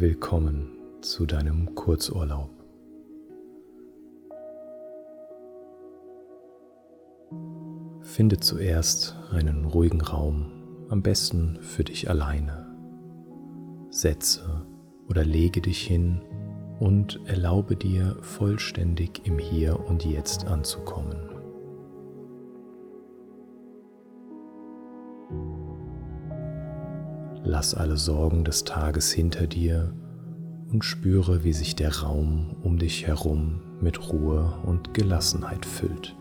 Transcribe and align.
Willkommen 0.00 0.78
zu 1.00 1.26
deinem 1.26 1.74
Kurzurlaub. 1.74 2.50
Finde 8.02 8.38
zuerst 8.38 9.16
einen 9.32 9.64
ruhigen 9.64 10.00
Raum, 10.00 10.52
am 10.88 11.02
besten 11.02 11.58
für 11.62 11.82
dich 11.82 12.08
alleine. 12.08 12.76
Setze 13.90 14.64
oder 15.08 15.24
lege 15.24 15.60
dich 15.60 15.84
hin 15.84 16.20
und 16.78 17.18
erlaube 17.24 17.74
dir 17.74 18.18
vollständig 18.20 19.22
im 19.24 19.40
Hier 19.40 19.84
und 19.84 20.04
Jetzt 20.04 20.46
anzukommen. 20.46 21.37
Lass 27.48 27.74
alle 27.74 27.96
Sorgen 27.96 28.44
des 28.44 28.64
Tages 28.64 29.10
hinter 29.10 29.46
dir 29.46 29.94
und 30.70 30.84
spüre, 30.84 31.44
wie 31.44 31.54
sich 31.54 31.74
der 31.74 32.02
Raum 32.02 32.54
um 32.62 32.78
dich 32.78 33.06
herum 33.06 33.62
mit 33.80 34.12
Ruhe 34.12 34.52
und 34.66 34.92
Gelassenheit 34.92 35.64
füllt. 35.64 36.14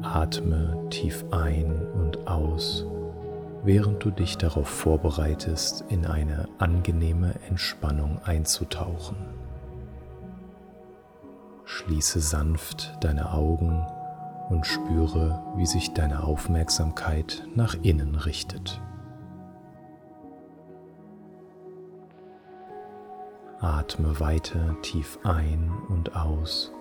Atme 0.00 0.82
tief 0.88 1.26
ein 1.30 1.86
und 1.92 2.26
aus, 2.26 2.86
während 3.64 4.02
du 4.02 4.10
dich 4.10 4.38
darauf 4.38 4.68
vorbereitest, 4.68 5.84
in 5.90 6.06
eine 6.06 6.48
angenehme 6.56 7.34
Entspannung 7.50 8.18
einzutauchen. 8.24 9.18
Schließe 11.66 12.20
sanft 12.20 12.96
deine 13.02 13.34
Augen 13.34 13.84
und 14.48 14.66
spüre, 14.66 15.42
wie 15.56 15.66
sich 15.66 15.92
deine 15.92 16.24
Aufmerksamkeit 16.24 17.46
nach 17.54 17.74
innen 17.82 18.14
richtet. 18.14 18.80
Atme 23.60 24.20
weiter 24.20 24.76
tief 24.82 25.18
ein 25.24 25.70
und 25.88 26.14
aus, 26.14 26.72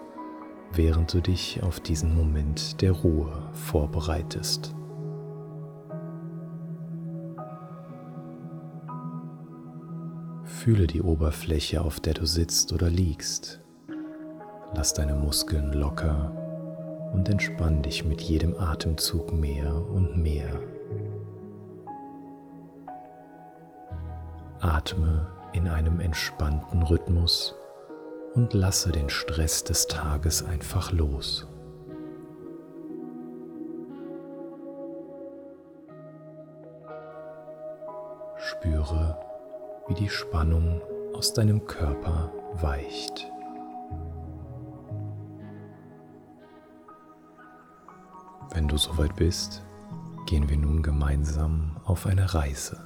während 0.72 1.14
du 1.14 1.22
dich 1.22 1.64
auf 1.64 1.80
diesen 1.80 2.16
Moment 2.16 2.82
der 2.82 2.92
Ruhe 2.92 3.50
vorbereitest. 3.54 4.76
Fühle 10.44 10.88
die 10.88 11.02
Oberfläche, 11.02 11.82
auf 11.82 12.00
der 12.00 12.14
du 12.14 12.26
sitzt 12.26 12.74
oder 12.74 12.90
liegst. 12.90 13.62
Lass 14.74 14.94
deine 14.94 15.16
Muskeln 15.16 15.74
locker 15.74 16.47
und 17.14 17.30
entspann 17.30 17.82
dich 17.82 18.06
mit 18.06 18.22
jedem 18.22 18.58
Atemzug 18.60 19.34
mehr 19.34 19.74
und 19.76 20.18
mehr. 20.18 20.60
Atme 24.60 25.28
in 25.54 25.68
einem 25.68 26.00
entspannten 26.00 26.84
Rhythmus 26.84 27.56
und 28.34 28.54
lasse 28.54 28.92
den 28.92 29.10
Stress 29.10 29.64
des 29.64 29.88
Tages 29.88 30.44
einfach 30.44 30.92
los. 30.92 31.48
Spüre, 38.38 39.18
wie 39.88 39.94
die 39.96 40.10
Spannung 40.10 40.82
aus 41.14 41.34
deinem 41.34 41.66
Körper 41.66 42.32
weicht. 42.54 43.28
Wenn 48.58 48.68
du 48.68 48.78
soweit 48.78 49.16
bist, 49.16 49.62
gehen 50.26 50.50
wir 50.50 50.58
nun 50.58 50.82
gemeinsam 50.82 51.78
auf 51.86 52.08
eine 52.08 52.34
Reise. 52.34 52.84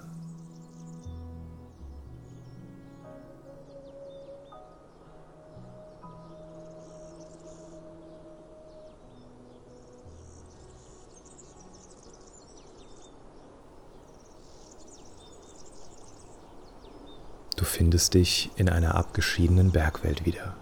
Du 17.56 17.64
findest 17.64 18.16
dich 18.16 18.52
in 18.58 18.68
einer 18.68 18.96
abgeschiedenen 18.96 19.72
Bergwelt 19.72 20.26
wieder. 20.26 20.58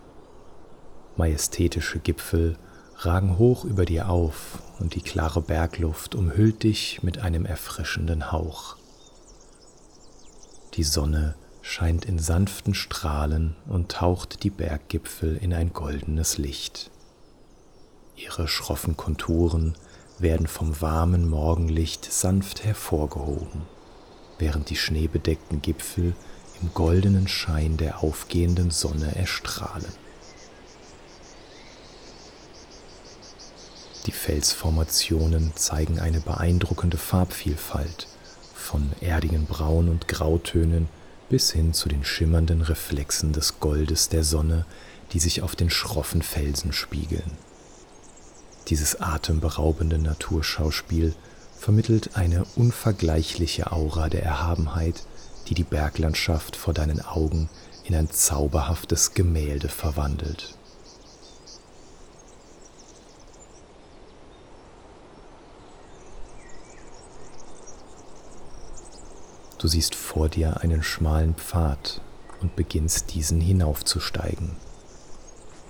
Majestätische 1.17 1.97
Gipfel 1.97 2.59
ragen 3.05 3.37
hoch 3.37 3.63
über 3.63 3.85
dir 3.85 4.09
auf 4.09 4.61
und 4.79 4.95
die 4.95 5.01
klare 5.01 5.41
Bergluft 5.41 6.15
umhüllt 6.15 6.63
dich 6.63 7.01
mit 7.01 7.19
einem 7.19 7.45
erfrischenden 7.45 8.31
Hauch. 8.31 8.75
Die 10.73 10.83
Sonne 10.83 11.35
scheint 11.61 12.05
in 12.05 12.19
sanften 12.19 12.73
Strahlen 12.73 13.55
und 13.67 13.91
taucht 13.91 14.43
die 14.43 14.49
Berggipfel 14.49 15.37
in 15.37 15.53
ein 15.53 15.71
goldenes 15.71 16.37
Licht. 16.37 16.91
Ihre 18.17 18.47
schroffen 18.47 18.97
Konturen 18.97 19.75
werden 20.17 20.47
vom 20.47 20.81
warmen 20.81 21.29
Morgenlicht 21.29 22.11
sanft 22.11 22.65
hervorgehoben, 22.65 23.61
während 24.39 24.69
die 24.69 24.75
schneebedeckten 24.75 25.61
Gipfel 25.61 26.15
im 26.61 26.73
goldenen 26.73 27.29
Schein 27.29 27.77
der 27.77 28.03
aufgehenden 28.03 28.71
Sonne 28.71 29.15
erstrahlen. 29.15 29.93
Die 34.09 34.15
Felsformationen 34.15 35.51
zeigen 35.53 35.99
eine 35.99 36.19
beeindruckende 36.19 36.97
Farbvielfalt, 36.97 38.07
von 38.55 38.91
erdigen 39.01 39.45
Braun- 39.45 39.87
und 39.87 40.07
Grautönen 40.07 40.89
bis 41.29 41.51
hin 41.51 41.75
zu 41.75 41.89
den 41.89 42.03
schimmernden 42.03 42.63
Reflexen 42.63 43.33
des 43.33 43.59
Goldes 43.59 44.09
der 44.09 44.23
Sonne, 44.23 44.65
die 45.13 45.19
sich 45.19 45.43
auf 45.43 45.55
den 45.55 45.69
schroffen 45.69 46.23
Felsen 46.23 46.73
spiegeln. 46.73 47.37
Dieses 48.69 48.99
atemberaubende 48.99 49.99
Naturschauspiel 49.99 51.13
vermittelt 51.55 52.15
eine 52.15 52.45
unvergleichliche 52.55 53.71
Aura 53.71 54.09
der 54.09 54.23
Erhabenheit, 54.23 55.03
die 55.49 55.53
die 55.53 55.63
Berglandschaft 55.63 56.55
vor 56.55 56.73
deinen 56.73 57.05
Augen 57.05 57.47
in 57.83 57.93
ein 57.93 58.09
zauberhaftes 58.09 59.13
Gemälde 59.13 59.69
verwandelt. 59.69 60.55
Du 69.59 69.67
siehst 69.67 69.93
vor 69.93 70.29
dir 70.29 70.61
einen 70.61 70.83
schmalen 70.83 71.35
Pfad 71.35 71.99
und 72.39 72.55
beginnst 72.55 73.13
diesen 73.13 73.41
hinaufzusteigen. 73.41 74.51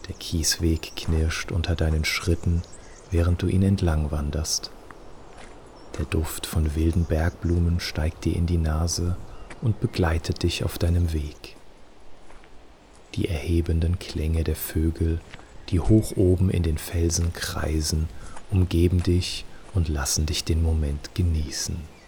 Der 0.07 0.13
Kiesweg 0.15 0.95
knirscht 0.95 1.51
unter 1.51 1.75
deinen 1.75 2.05
Schritten, 2.05 2.61
während 3.09 3.41
du 3.41 3.47
ihn 3.47 3.63
entlang 3.63 4.11
wanderst. 4.11 4.69
Der 5.97 6.05
Duft 6.05 6.45
von 6.45 6.75
wilden 6.75 7.05
Bergblumen 7.05 7.79
steigt 7.79 8.25
dir 8.25 8.35
in 8.35 8.45
die 8.45 8.57
Nase 8.57 9.17
und 9.61 9.79
begleitet 9.79 10.43
dich 10.43 10.63
auf 10.63 10.77
deinem 10.77 11.11
Weg. 11.11 11.55
Die 13.15 13.27
erhebenden 13.27 13.97
Klänge 13.97 14.43
der 14.43 14.55
Vögel, 14.55 15.19
die 15.69 15.79
hoch 15.79 16.15
oben 16.15 16.51
in 16.51 16.61
den 16.61 16.77
Felsen 16.77 17.33
kreisen, 17.33 18.07
umgeben 18.51 19.01
dich 19.01 19.45
und 19.73 19.89
lassen 19.89 20.27
dich 20.27 20.43
den 20.43 20.61
Moment 20.61 21.15
genießen. 21.15 21.98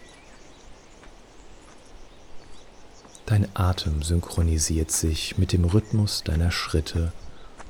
Dein 3.32 3.48
Atem 3.54 4.02
synchronisiert 4.02 4.90
sich 4.90 5.38
mit 5.38 5.54
dem 5.54 5.64
Rhythmus 5.64 6.22
deiner 6.22 6.50
Schritte 6.50 7.14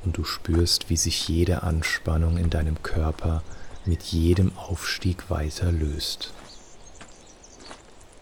und 0.05 0.17
du 0.17 0.25
spürst, 0.25 0.91
wie 0.91 0.97
sich 0.97 1.29
jede 1.29 1.63
Anspannung 1.63 2.37
in 2.37 2.51
deinem 2.51 2.83
Körper 2.83 3.45
mit 3.85 4.03
jedem 4.03 4.51
Aufstieg 4.59 5.31
weiter 5.31 5.71
löst. 5.71 6.33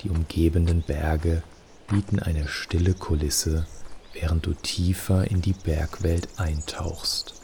Die 0.02 0.10
umgebenden 0.10 0.82
Berge 0.82 1.42
bieten 1.88 2.18
eine 2.18 2.46
stille 2.46 2.92
Kulisse, 2.92 3.66
während 4.12 4.44
du 4.44 4.52
tiefer 4.52 5.30
in 5.30 5.40
die 5.40 5.54
Bergwelt 5.54 6.28
eintauchst. 6.36 7.39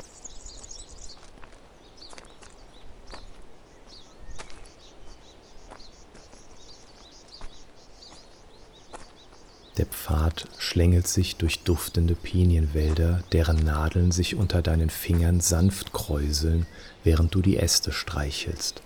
Der 9.77 9.87
Pfad 9.87 10.47
schlängelt 10.59 11.07
sich 11.07 11.37
durch 11.37 11.59
duftende 11.59 12.15
Pinienwälder, 12.15 13.23
deren 13.33 13.63
Nadeln 13.63 14.11
sich 14.11 14.35
unter 14.35 14.63
deinen 14.63 14.89
Fingern 14.89 15.41
sanft 15.41 15.93
kräuseln, 15.93 16.67
während 17.05 17.35
du 17.35 17.43
die 17.43 17.59
Äste 17.59 17.93
streichelst. 17.93 18.81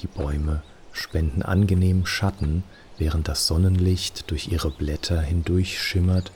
Die 0.00 0.08
Bäume 0.08 0.62
spenden 0.92 1.42
angenehmen 1.42 2.04
Schatten, 2.04 2.64
während 2.98 3.28
das 3.28 3.46
Sonnenlicht 3.46 4.30
durch 4.30 4.48
ihre 4.48 4.70
Blätter 4.70 5.22
hindurch 5.22 5.80
schimmert 5.80 6.32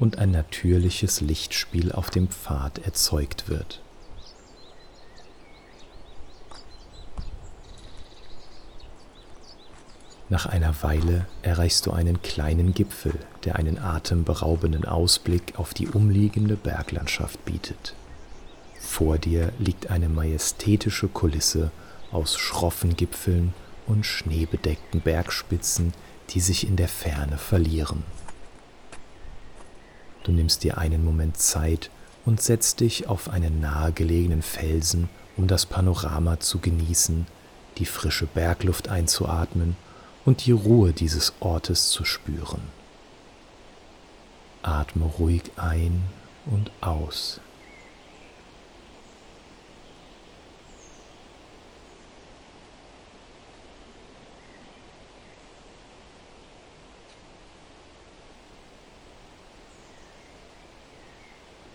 und 0.00 0.18
ein 0.18 0.32
natürliches 0.32 1.20
Lichtspiel 1.20 1.92
auf 1.92 2.10
dem 2.10 2.28
Pfad 2.28 2.78
erzeugt 2.78 3.48
wird. 3.48 3.83
Nach 10.34 10.46
einer 10.46 10.74
Weile 10.82 11.28
erreichst 11.42 11.86
du 11.86 11.92
einen 11.92 12.20
kleinen 12.20 12.74
Gipfel, 12.74 13.14
der 13.44 13.54
einen 13.54 13.78
atemberaubenden 13.78 14.84
Ausblick 14.84 15.56
auf 15.60 15.74
die 15.74 15.86
umliegende 15.86 16.56
Berglandschaft 16.56 17.44
bietet. 17.44 17.94
Vor 18.80 19.16
dir 19.16 19.52
liegt 19.60 19.90
eine 19.90 20.08
majestätische 20.08 21.06
Kulisse 21.06 21.70
aus 22.10 22.36
schroffen 22.36 22.96
Gipfeln 22.96 23.54
und 23.86 24.06
schneebedeckten 24.06 25.02
Bergspitzen, 25.02 25.92
die 26.30 26.40
sich 26.40 26.66
in 26.66 26.74
der 26.74 26.88
Ferne 26.88 27.38
verlieren. 27.38 28.02
Du 30.24 30.32
nimmst 30.32 30.64
dir 30.64 30.78
einen 30.78 31.04
Moment 31.04 31.36
Zeit 31.36 31.90
und 32.24 32.42
setzt 32.42 32.80
dich 32.80 33.06
auf 33.06 33.28
einen 33.28 33.60
nahegelegenen 33.60 34.42
Felsen, 34.42 35.08
um 35.36 35.46
das 35.46 35.64
Panorama 35.64 36.40
zu 36.40 36.58
genießen, 36.58 37.24
die 37.78 37.86
frische 37.86 38.26
Bergluft 38.26 38.88
einzuatmen 38.88 39.76
und 40.24 40.46
die 40.46 40.52
Ruhe 40.52 40.92
dieses 40.92 41.34
Ortes 41.40 41.90
zu 41.90 42.04
spüren. 42.04 42.62
Atme 44.62 45.04
ruhig 45.04 45.42
ein 45.56 46.02
und 46.46 46.70
aus. 46.80 47.40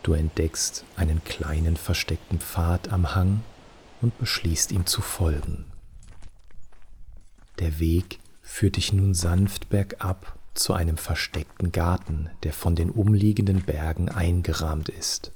Du 0.01 0.13
entdeckst 0.13 0.85
einen 0.95 1.23
kleinen 1.23 1.77
versteckten 1.77 2.39
Pfad 2.39 2.91
am 2.91 3.13
Hang 3.13 3.43
und 4.01 4.17
beschließt 4.17 4.71
ihm 4.71 4.87
zu 4.87 5.01
folgen. 5.01 5.65
Der 7.59 7.79
Weg 7.79 8.17
führt 8.49 8.77
dich 8.77 8.91
nun 8.91 9.13
sanft 9.13 9.69
bergab 9.69 10.35
zu 10.55 10.73
einem 10.73 10.97
versteckten 10.97 11.71
Garten, 11.71 12.29
der 12.43 12.51
von 12.51 12.75
den 12.75 12.89
umliegenden 12.89 13.61
Bergen 13.61 14.09
eingerahmt 14.09 14.89
ist. 14.89 15.31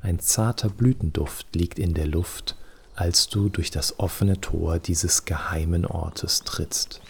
Ein 0.00 0.18
zarter 0.18 0.70
Blütenduft 0.70 1.54
liegt 1.54 1.78
in 1.78 1.92
der 1.92 2.06
Luft, 2.06 2.56
als 2.96 3.28
du 3.28 3.50
durch 3.50 3.70
das 3.70 4.00
offene 4.00 4.40
Tor 4.40 4.78
dieses 4.78 5.26
geheimen 5.26 5.84
Ortes 5.84 6.40
trittst. 6.40 7.02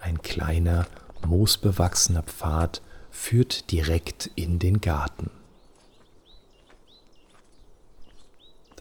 Ein 0.00 0.22
kleiner, 0.22 0.86
moosbewachsener 1.24 2.22
Pfad 2.22 2.80
führt 3.10 3.70
direkt 3.70 4.30
in 4.34 4.58
den 4.58 4.80
Garten. 4.80 5.30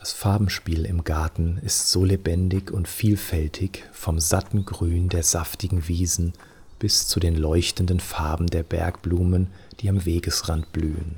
Das 0.01 0.13
Farbenspiel 0.13 0.85
im 0.87 1.03
Garten 1.03 1.59
ist 1.61 1.91
so 1.91 2.03
lebendig 2.03 2.71
und 2.71 2.87
vielfältig 2.87 3.83
vom 3.91 4.19
satten 4.19 4.65
Grün 4.65 5.09
der 5.09 5.21
saftigen 5.21 5.87
Wiesen 5.87 6.33
bis 6.79 7.07
zu 7.07 7.19
den 7.19 7.35
leuchtenden 7.35 7.99
Farben 7.99 8.47
der 8.47 8.63
Bergblumen, 8.63 9.45
die 9.79 9.89
am 9.89 10.03
Wegesrand 10.03 10.73
blühen. 10.73 11.17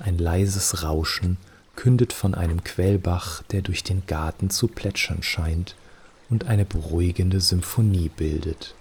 Ein 0.00 0.18
leises 0.18 0.82
Rauschen 0.82 1.36
kündet 1.76 2.12
von 2.12 2.34
einem 2.34 2.64
Quellbach, 2.64 3.44
der 3.52 3.62
durch 3.62 3.84
den 3.84 4.04
Garten 4.08 4.50
zu 4.50 4.66
plätschern 4.66 5.22
scheint 5.22 5.76
und 6.28 6.48
eine 6.48 6.64
beruhigende 6.64 7.40
Symphonie 7.40 8.08
bildet. 8.08 8.74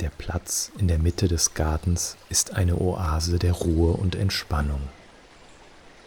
Der 0.00 0.10
Platz 0.10 0.72
in 0.78 0.88
der 0.88 0.98
Mitte 0.98 1.26
des 1.26 1.54
Gartens 1.54 2.18
ist 2.28 2.52
eine 2.52 2.78
Oase 2.78 3.38
der 3.38 3.52
Ruhe 3.52 3.92
und 3.92 4.14
Entspannung. 4.14 4.82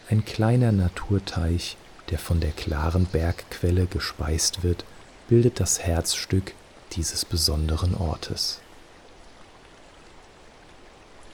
Ein 0.08 0.24
kleiner 0.24 0.70
Naturteich, 0.70 1.76
der 2.10 2.18
von 2.20 2.38
der 2.38 2.52
klaren 2.52 3.06
Bergquelle 3.06 3.86
gespeist 3.86 4.62
wird, 4.62 4.84
bildet 5.28 5.58
das 5.58 5.80
Herzstück 5.80 6.54
dieses 6.92 7.24
besonderen 7.24 7.96
Ortes. 7.96 8.60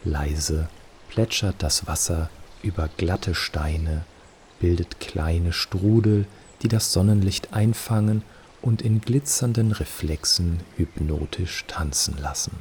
Leise 0.03 0.69
plätschert 1.11 1.57
das 1.59 1.87
Wasser 1.87 2.31
über 2.63 2.89
glatte 2.97 3.35
Steine, 3.35 4.07
bildet 4.61 4.99
kleine 4.99 5.53
Strudel, 5.53 6.27
die 6.63 6.69
das 6.69 6.93
Sonnenlicht 6.93 7.53
einfangen 7.53 8.23
und 8.63 8.83
in 8.83 9.01
glitzernden 9.01 9.73
Reflexen 9.73 10.61
hypnotisch 10.77 11.65
tanzen 11.67 12.19
lassen. 12.19 12.53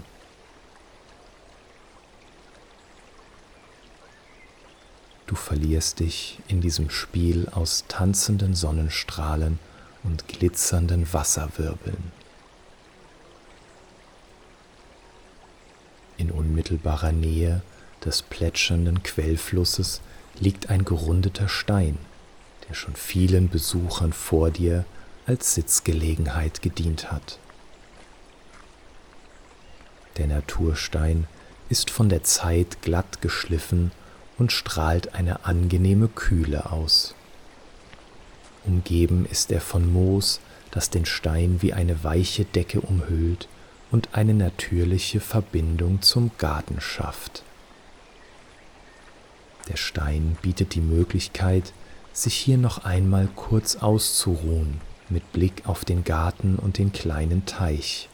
Du 5.27 5.35
verlierst 5.35 5.99
dich 6.01 6.39
in 6.47 6.61
diesem 6.61 6.89
Spiel 6.89 7.49
aus 7.49 7.85
tanzenden 7.87 8.53
Sonnenstrahlen 8.53 9.59
und 10.03 10.27
glitzernden 10.27 11.11
Wasserwirbeln. 11.11 12.11
In 16.17 16.31
unmittelbarer 16.31 17.11
Nähe 17.11 17.61
des 18.03 18.21
plätschernden 18.21 19.01
Quellflusses 19.01 20.01
liegt 20.39 20.69
ein 20.69 20.85
gerundeter 20.85 21.49
Stein, 21.49 21.97
der 22.69 22.75
schon 22.75 22.95
vielen 22.95 23.49
Besuchern 23.49 24.13
vor 24.13 24.51
dir 24.51 24.85
als 25.25 25.55
Sitzgelegenheit 25.55 26.61
gedient 26.61 27.11
hat. 27.11 27.39
Der 30.17 30.27
Naturstein 30.27 31.27
ist 31.67 31.89
von 31.89 32.09
der 32.09 32.23
Zeit 32.23 32.81
glatt 32.81 33.21
geschliffen 33.21 33.91
und 34.37 34.51
strahlt 34.51 35.15
eine 35.15 35.45
angenehme 35.45 36.07
Kühle 36.07 36.71
aus. 36.71 37.15
Umgeben 38.65 39.25
ist 39.25 39.51
er 39.51 39.61
von 39.61 39.91
Moos, 39.91 40.39
das 40.71 40.89
den 40.89 41.05
Stein 41.05 41.61
wie 41.61 41.73
eine 41.73 42.03
weiche 42.03 42.45
Decke 42.45 42.81
umhüllt 42.81 43.47
und 43.91 44.09
eine 44.13 44.33
natürliche 44.33 45.19
Verbindung 45.19 46.01
zum 46.01 46.31
Garten 46.37 46.81
schafft. 46.81 47.43
Der 49.69 49.77
Stein 49.77 50.37
bietet 50.41 50.75
die 50.75 50.81
Möglichkeit, 50.81 51.73
sich 52.13 52.35
hier 52.35 52.57
noch 52.57 52.85
einmal 52.85 53.27
kurz 53.35 53.77
auszuruhen 53.77 54.79
mit 55.09 55.31
Blick 55.33 55.63
auf 55.65 55.85
den 55.85 56.03
Garten 56.03 56.55
und 56.57 56.77
den 56.77 56.91
kleinen 56.91 57.45
Teich. 57.45 58.09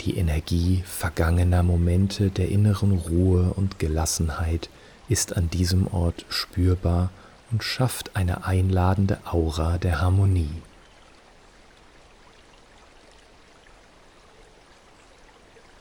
Die 0.00 0.16
Energie 0.16 0.82
vergangener 0.86 1.62
Momente 1.62 2.30
der 2.30 2.48
inneren 2.48 2.92
Ruhe 2.92 3.52
und 3.54 3.78
Gelassenheit 3.78 4.68
ist 5.08 5.36
an 5.36 5.48
diesem 5.50 5.86
Ort 5.86 6.24
spürbar 6.28 7.10
und 7.50 7.62
schafft 7.62 8.16
eine 8.16 8.44
einladende 8.44 9.18
Aura 9.24 9.78
der 9.78 10.00
Harmonie. 10.00 10.62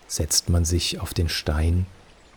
Setzt 0.08 0.50
man 0.50 0.66
sich 0.66 1.00
auf 1.00 1.14
den 1.14 1.30
Stein, 1.30 1.86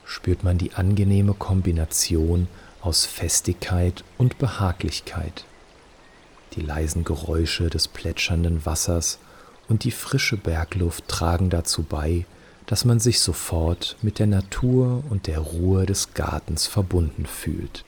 spürt 0.06 0.44
man 0.44 0.58
die 0.58 0.74
angenehme 0.74 1.34
Kombination 1.34 2.46
aus 2.80 3.04
Festigkeit 3.04 4.04
und 4.16 4.38
Behaglichkeit 4.38 5.44
die 6.56 6.60
leisen 6.60 7.04
Geräusche 7.04 7.70
des 7.70 7.88
plätschernden 7.88 8.64
Wassers 8.66 9.18
und 9.68 9.84
die 9.84 9.90
frische 9.90 10.36
Bergluft 10.36 11.08
tragen 11.08 11.50
dazu 11.50 11.82
bei, 11.82 12.26
dass 12.66 12.84
man 12.84 13.00
sich 13.00 13.20
sofort 13.20 13.96
mit 14.02 14.18
der 14.18 14.26
Natur 14.26 15.02
und 15.10 15.26
der 15.26 15.38
Ruhe 15.38 15.86
des 15.86 16.14
Gartens 16.14 16.66
verbunden 16.66 17.26
fühlt. 17.26 17.84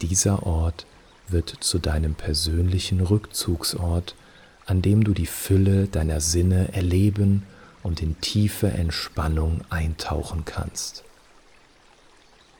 Dieser 0.00 0.44
Ort 0.44 0.86
wird 1.28 1.56
zu 1.60 1.78
deinem 1.78 2.14
persönlichen 2.14 3.00
Rückzugsort, 3.00 4.14
an 4.66 4.82
dem 4.82 5.04
du 5.04 5.12
die 5.12 5.26
Fülle 5.26 5.86
deiner 5.86 6.20
Sinne 6.20 6.72
erleben 6.72 7.44
und 7.82 8.02
in 8.02 8.20
tiefe 8.20 8.68
Entspannung 8.68 9.60
eintauchen 9.70 10.44
kannst. 10.44 11.04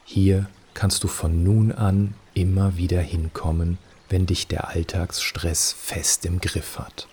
Hier 0.04 0.46
kannst 0.74 1.02
du 1.02 1.08
von 1.08 1.42
nun 1.42 1.72
an 1.72 2.14
immer 2.34 2.76
wieder 2.76 3.00
hinkommen 3.00 3.78
wenn 4.08 4.26
dich 4.26 4.46
der 4.46 4.68
Alltagsstress 4.68 5.72
fest 5.72 6.24
im 6.24 6.40
Griff 6.40 6.78
hat. 6.78 7.08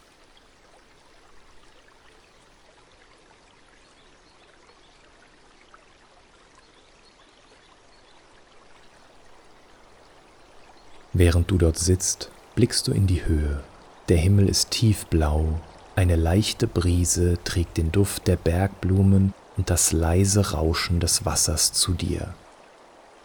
Während 11.16 11.52
du 11.52 11.58
dort 11.60 11.78
sitzt, 11.78 12.32
blickst 12.56 12.88
du 12.88 12.92
in 12.92 13.06
die 13.06 13.26
Höhe. 13.26 13.64
Der 14.10 14.18
Himmel 14.18 14.50
ist 14.50 14.72
tiefblau, 14.72 15.62
eine 15.96 16.16
leichte 16.16 16.66
Brise 16.66 17.38
trägt 17.44 17.78
den 17.78 17.92
Duft 17.92 18.28
der 18.28 18.36
Bergblumen 18.36 19.34
und 19.58 19.70
das 19.70 19.92
leise 19.92 20.52
Rauschen 20.52 21.00
des 21.00 21.24
Wassers 21.24 21.72
zu 21.72 21.94
dir. 21.94 22.34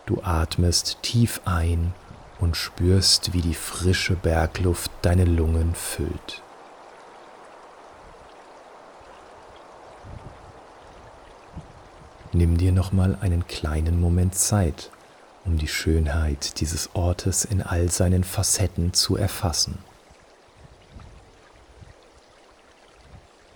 Du 0.04 0.22
atmest 0.22 0.98
tief 1.00 1.40
ein 1.46 1.94
und 2.40 2.56
spürst, 2.56 3.32
wie 3.32 3.42
die 3.42 3.54
frische 3.54 4.14
Bergluft 4.14 4.90
deine 5.02 5.24
Lungen 5.24 5.74
füllt. 5.74 6.42
nimm 12.38 12.56
dir 12.56 12.72
nochmal 12.72 13.18
einen 13.20 13.46
kleinen 13.46 14.00
Moment 14.00 14.34
Zeit, 14.34 14.90
um 15.44 15.58
die 15.58 15.68
Schönheit 15.68 16.60
dieses 16.60 16.90
Ortes 16.94 17.44
in 17.44 17.62
all 17.62 17.90
seinen 17.90 18.24
Facetten 18.24 18.92
zu 18.92 19.16
erfassen. 19.16 19.78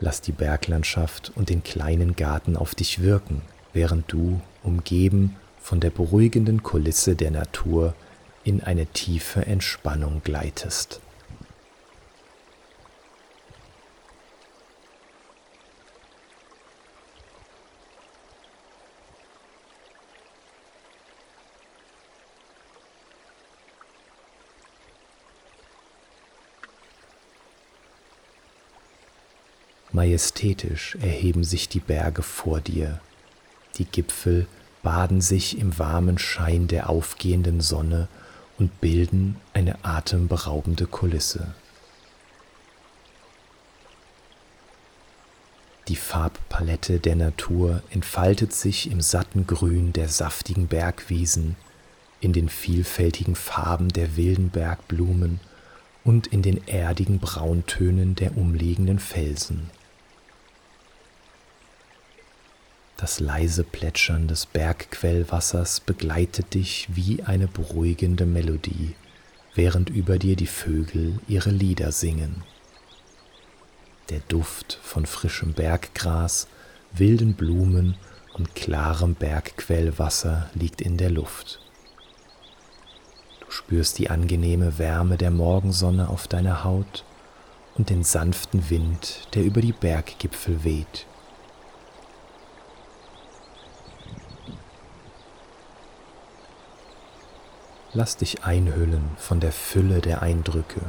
Lass 0.00 0.20
die 0.20 0.32
Berglandschaft 0.32 1.30
und 1.36 1.48
den 1.48 1.62
kleinen 1.62 2.16
Garten 2.16 2.56
auf 2.56 2.74
dich 2.74 3.02
wirken, 3.02 3.42
während 3.72 4.10
du, 4.10 4.40
umgeben 4.64 5.36
von 5.60 5.78
der 5.78 5.90
beruhigenden 5.90 6.64
Kulisse 6.64 7.14
der 7.14 7.30
Natur, 7.30 7.94
in 8.44 8.62
eine 8.62 8.86
tiefe 8.86 9.46
Entspannung 9.46 10.22
gleitest. 10.24 11.00
Majestätisch 29.94 30.96
erheben 31.02 31.44
sich 31.44 31.68
die 31.68 31.78
Berge 31.78 32.22
vor 32.22 32.60
dir. 32.60 33.00
Die 33.76 33.84
Gipfel 33.84 34.46
baden 34.82 35.20
sich 35.20 35.58
im 35.58 35.78
warmen 35.78 36.18
Schein 36.18 36.66
der 36.66 36.88
aufgehenden 36.88 37.60
Sonne 37.60 38.08
und 38.62 38.80
bilden 38.80 39.38
eine 39.54 39.84
atemberaubende 39.84 40.86
Kulisse. 40.86 41.48
Die 45.88 45.96
Farbpalette 45.96 47.00
der 47.00 47.16
Natur 47.16 47.82
entfaltet 47.90 48.52
sich 48.52 48.88
im 48.88 49.00
satten 49.00 49.48
Grün 49.48 49.92
der 49.92 50.06
saftigen 50.06 50.68
Bergwiesen, 50.68 51.56
in 52.20 52.32
den 52.32 52.48
vielfältigen 52.48 53.34
Farben 53.34 53.88
der 53.88 54.16
wilden 54.16 54.50
Bergblumen 54.50 55.40
und 56.04 56.28
in 56.28 56.42
den 56.42 56.68
erdigen 56.68 57.18
Brauntönen 57.18 58.14
der 58.14 58.36
umliegenden 58.36 59.00
Felsen. 59.00 59.70
Das 63.02 63.18
leise 63.18 63.64
Plätschern 63.64 64.28
des 64.28 64.46
Bergquellwassers 64.46 65.80
begleitet 65.80 66.54
dich 66.54 66.86
wie 66.92 67.24
eine 67.24 67.48
beruhigende 67.48 68.26
Melodie, 68.26 68.94
während 69.56 69.90
über 69.90 70.20
dir 70.20 70.36
die 70.36 70.46
Vögel 70.46 71.18
ihre 71.26 71.50
Lieder 71.50 71.90
singen. 71.90 72.44
Der 74.08 74.20
Duft 74.28 74.78
von 74.84 75.04
frischem 75.04 75.52
Berggras, 75.52 76.46
wilden 76.92 77.34
Blumen 77.34 77.96
und 78.34 78.54
klarem 78.54 79.16
Bergquellwasser 79.16 80.48
liegt 80.54 80.80
in 80.80 80.96
der 80.96 81.10
Luft. 81.10 81.58
Du 83.40 83.50
spürst 83.50 83.98
die 83.98 84.10
angenehme 84.10 84.78
Wärme 84.78 85.16
der 85.16 85.32
Morgensonne 85.32 86.08
auf 86.08 86.28
deiner 86.28 86.62
Haut 86.62 87.02
und 87.74 87.90
den 87.90 88.04
sanften 88.04 88.70
Wind, 88.70 89.26
der 89.34 89.42
über 89.42 89.60
die 89.60 89.72
Berggipfel 89.72 90.62
weht. 90.62 91.04
Lass 97.94 98.16
dich 98.16 98.42
einhüllen 98.42 99.10
von 99.18 99.38
der 99.38 99.52
Fülle 99.52 100.00
der 100.00 100.22
Eindrücke. 100.22 100.80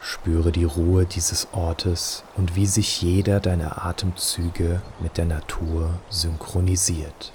Spüre 0.00 0.52
die 0.52 0.64
Ruhe 0.64 1.04
dieses 1.04 1.48
Ortes 1.50 2.22
und 2.36 2.54
wie 2.54 2.66
sich 2.66 3.02
jeder 3.02 3.40
deiner 3.40 3.84
Atemzüge 3.84 4.82
mit 5.00 5.18
der 5.18 5.24
Natur 5.24 5.98
synchronisiert. 6.10 7.32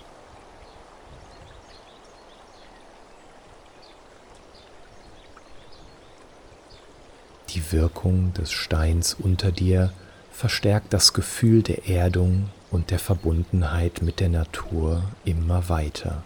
Die 7.50 7.74
Wirkung 7.74 8.34
des 8.34 8.54
Steins 8.54 9.14
unter 9.14 9.52
dir 9.52 9.92
verstärkt 10.32 10.94
das 10.94 11.12
Gefühl 11.12 11.62
der 11.62 11.90
Erdung 11.90 12.52
und 12.72 12.92
der 12.92 13.00
Verbundenheit 13.00 14.02
mit 14.02 14.22
der 14.22 14.30
Natur 14.30 15.04
immer 15.26 15.68
weiter. 15.68 16.24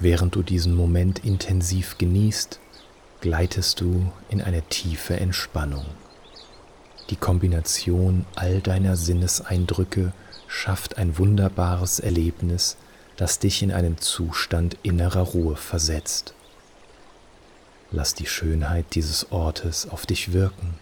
Während 0.00 0.36
du 0.36 0.44
diesen 0.44 0.76
Moment 0.76 1.24
intensiv 1.24 1.98
genießt, 1.98 2.60
gleitest 3.20 3.80
du 3.80 4.12
in 4.28 4.40
eine 4.40 4.62
tiefe 4.62 5.18
Entspannung. 5.18 5.86
Die 7.10 7.16
Kombination 7.16 8.24
all 8.36 8.60
deiner 8.60 8.96
Sinneseindrücke 8.96 10.12
schafft 10.46 10.98
ein 10.98 11.18
wunderbares 11.18 11.98
Erlebnis, 11.98 12.76
das 13.16 13.40
dich 13.40 13.60
in 13.60 13.72
einen 13.72 13.98
Zustand 13.98 14.76
innerer 14.84 15.22
Ruhe 15.22 15.56
versetzt. 15.56 16.32
Lass 17.90 18.14
die 18.14 18.26
Schönheit 18.26 18.94
dieses 18.94 19.32
Ortes 19.32 19.88
auf 19.88 20.06
dich 20.06 20.32
wirken 20.32 20.74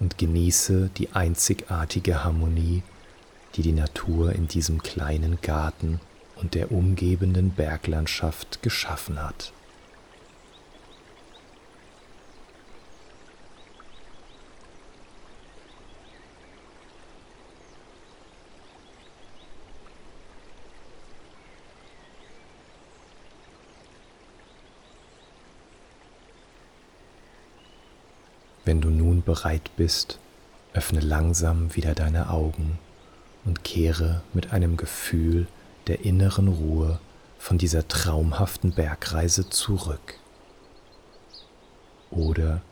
und 0.00 0.18
genieße 0.18 0.90
die 0.96 1.12
einzigartige 1.12 2.24
Harmonie, 2.24 2.82
die 3.54 3.62
die 3.62 3.72
Natur 3.72 4.32
in 4.32 4.48
diesem 4.48 4.82
kleinen 4.82 5.40
Garten 5.42 6.00
und 6.40 6.54
der 6.54 6.72
umgebenden 6.72 7.50
Berglandschaft 7.50 8.62
geschaffen 8.62 9.22
hat. 9.22 9.52
Wenn 28.64 28.82
du 28.82 28.90
nun 28.90 29.22
bereit 29.22 29.70
bist, 29.78 30.18
öffne 30.74 31.00
langsam 31.00 31.74
wieder 31.74 31.94
deine 31.94 32.28
Augen 32.28 32.78
und 33.46 33.64
kehre 33.64 34.20
mit 34.34 34.52
einem 34.52 34.76
Gefühl 34.76 35.46
der 35.88 36.04
inneren 36.04 36.48
Ruhe 36.48 37.00
von 37.38 37.58
dieser 37.58 37.88
traumhaften 37.88 38.72
Bergreise 38.72 39.48
zurück. 39.48 40.14
Oder 42.10 42.62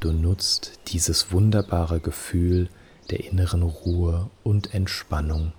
du 0.00 0.12
nutzt 0.12 0.78
dieses 0.88 1.32
wunderbare 1.32 2.00
Gefühl 2.00 2.68
der 3.10 3.24
inneren 3.24 3.62
Ruhe 3.62 4.30
und 4.42 4.74
Entspannung 4.74 5.52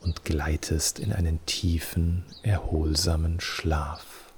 und 0.00 0.24
gleitest 0.24 0.98
in 0.98 1.12
einen 1.12 1.44
tiefen, 1.46 2.24
erholsamen 2.42 3.40
Schlaf. 3.40 4.29